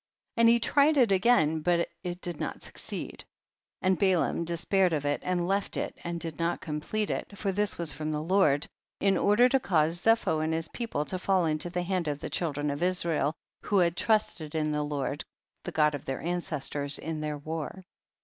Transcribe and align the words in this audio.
29. 0.35 0.41
And 0.41 0.49
he 0.51 0.59
tried 0.59 0.97
it 0.97 1.11
again 1.11 1.59
but 1.59 1.87
it 2.03 2.21
did 2.21 2.39
not 2.39 2.63
succeed, 2.63 3.23
and 3.83 3.99
Balaam 3.99 4.45
despair 4.45 4.87
ed 4.87 4.93
of 4.93 5.05
it 5.05 5.21
and 5.23 5.47
left 5.47 5.77
it 5.77 5.95
and 6.03 6.19
did 6.19 6.39
not 6.39 6.59
com 6.59 6.81
plete 6.81 7.11
it, 7.11 7.37
for 7.37 7.51
this 7.51 7.77
was 7.77 7.93
from 7.93 8.11
the 8.11 8.19
Lord, 8.23 8.65
in 8.99 9.15
order 9.15 9.47
to 9.47 9.59
cause 9.59 10.01
Zepho 10.01 10.39
and 10.43 10.55
his 10.55 10.69
peo 10.69 10.87
ple 10.87 11.05
to 11.05 11.19
fall 11.19 11.45
into 11.45 11.69
the 11.69 11.83
hand 11.83 12.07
of 12.07 12.17
the 12.17 12.31
chil 12.31 12.51
dren 12.51 12.71
of 12.71 12.81
Israel, 12.81 13.35
who 13.61 13.77
had 13.77 13.95
trusted 13.95 14.55
in 14.55 14.71
the 14.71 14.81
Lord, 14.81 15.23
the 15.65 15.71
God 15.71 15.93
of 15.93 16.05
their 16.05 16.19
ancestors, 16.23 16.97
in 16.97 17.21
their 17.21 17.37
war. 17.37 17.83